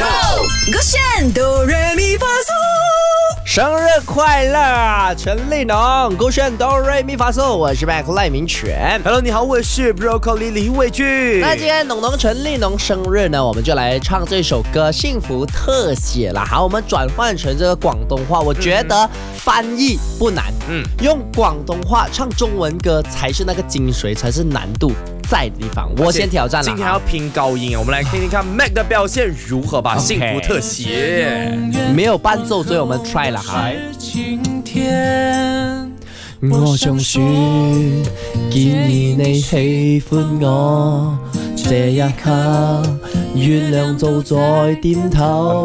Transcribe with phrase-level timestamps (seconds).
[0.00, 0.46] Go!
[0.80, 1.79] 炫 Do Re。
[3.52, 9.00] 生日快乐，陈立农，勾选哆瑞咪发嗦，我是麦克赖明犬。
[9.02, 11.40] Hello，你好，我是 Broccoli 李伟俊。
[11.40, 16.44] 那今天农农陈立农生日呢，我们就来唱这首歌《幸福特写》啦。
[16.48, 20.44] 好，我们转换成这个广东话，我觉得翻译不难。
[20.68, 24.92] 嗯，用广东话唱中文歌才是那个精髓，才是难度
[25.28, 25.90] 在的地方。
[25.96, 26.64] 我先挑战了。
[26.68, 27.80] 今天要拼高音啊！
[27.80, 29.98] 我们来听听看 Mac 的表现如何吧。
[29.98, 31.52] 幸福特写，
[31.96, 33.39] 没有伴奏，所以我们 try 了。
[33.42, 35.90] 是晴天，
[36.50, 37.22] 我想说，
[38.50, 41.18] 建议你喜欢我。
[41.56, 42.82] 这一刻，
[43.34, 45.64] 月亮就在点头，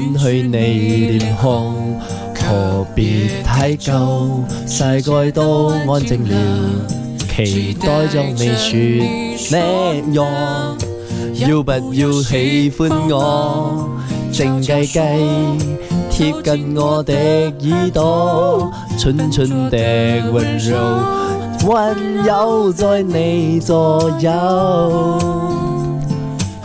[0.00, 2.00] 允许你脸红，
[2.34, 4.42] 何必太旧。
[4.66, 6.86] 世界都安静了，
[7.18, 13.90] 期待着你说，你要不要喜欢我？
[14.32, 15.00] 静鸡鸡。
[16.16, 19.76] 贴近我的耳朵，纯纯的
[20.32, 20.74] 温柔，
[21.66, 24.30] 温柔在你左右。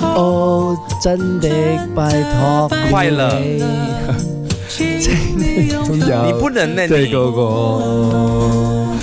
[0.00, 1.48] 哦，真的
[1.94, 3.08] 拜托快
[4.98, 6.26] 请 你不要。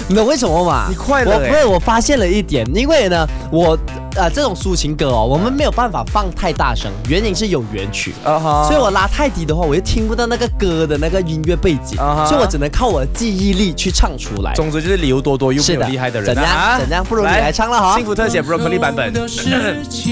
[0.09, 0.85] 那为什么嘛？
[0.89, 3.77] 你快我不是，我发现了一点，因为呢，我
[4.15, 14.53] 呃这种抒情歌哦，我们没有办法放太大声，原因是有原曲，所以，我拉太低的话，我又听不到那个歌的那个音乐背景，所以我只能靠我记忆力去唱出来。
[14.53, 16.79] 总之就是理由多多，又很厉害的人，怎样？
[16.79, 17.03] 怎样？
[17.03, 19.13] 不如你来唱了哈，幸福特写 b r o o k l i 版本，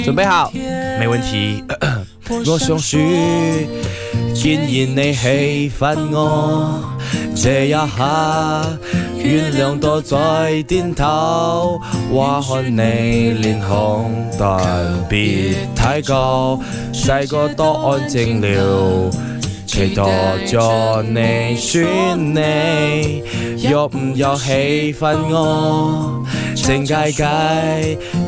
[0.03, 0.51] 准备好，
[0.99, 1.63] 没问题。
[9.23, 16.59] 月亮躲在肩头，我看你脸红，但别太高。
[16.91, 19.09] 世界多安静了，
[19.67, 21.85] 期待着你选
[22.33, 23.21] 你。
[23.69, 26.23] 若唔有喜欢我，
[26.55, 27.23] 静介介，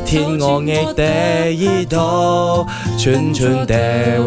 [0.05, 2.67] 天我逆地依倒，
[2.99, 3.73] 串串地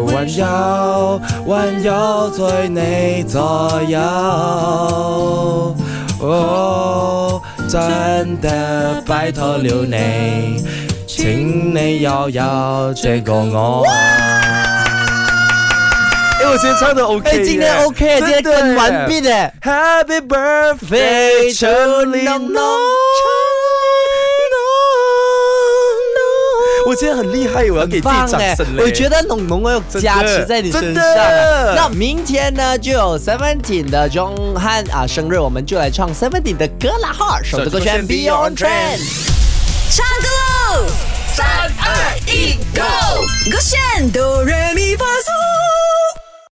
[0.05, 5.75] 还有，还有在你左右。
[6.19, 10.63] 哦，真的拜托了你，
[11.07, 13.83] 请你要有这个我。
[13.87, 14.83] 哎，
[16.45, 19.53] 我今天唱的 OK 耶，今天 OK，今天跟完毕的。
[19.61, 23.36] Happy birthday，to you，
[26.99, 31.03] 今天很厉害，我要给自己掌声我觉得浓浓有加持在你身上。
[31.75, 37.13] 那明天呢，就有 seventeen 的钟汉啊生日，我们就来唱 seventeen 的歌啦！
[37.13, 37.39] 哈！
[37.43, 38.99] 首歌圈 be on trend，
[39.91, 40.85] 唱歌喽！
[41.35, 41.45] 三
[41.83, 43.51] 二一，Go！
[43.51, 44.66] 歌圈多人。